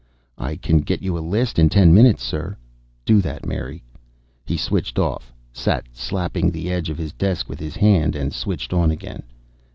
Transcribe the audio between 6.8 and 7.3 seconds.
of his